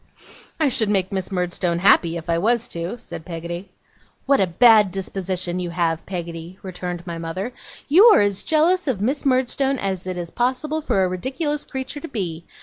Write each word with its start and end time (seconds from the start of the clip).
'I 0.59 0.69
should 0.69 0.89
make 0.89 1.11
Miss 1.11 1.31
Murdstone 1.31 1.77
happy, 1.77 2.17
if 2.17 2.27
I 2.27 2.39
was 2.39 2.67
to,' 2.67 2.97
said 2.97 3.23
Peggotty. 3.23 3.69
'What 4.25 4.39
a 4.41 4.47
bad 4.47 4.89
disposition 4.89 5.59
you 5.59 5.69
have, 5.69 6.03
Peggotty!' 6.07 6.57
returned 6.63 7.05
my 7.05 7.19
mother. 7.19 7.53
'You 7.87 8.05
are 8.05 8.21
as 8.21 8.41
jealous 8.41 8.87
of 8.87 8.99
Miss 8.99 9.27
Murdstone 9.27 9.77
as 9.77 10.07
it 10.07 10.17
is 10.17 10.31
possible 10.31 10.81
for 10.81 11.03
a 11.03 11.07
ridiculous 11.07 11.65
creature 11.65 11.99
to 11.99 12.07
be. 12.07 12.45